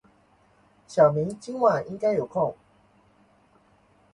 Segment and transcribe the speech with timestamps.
[0.87, 2.55] 小明今晚应该有空。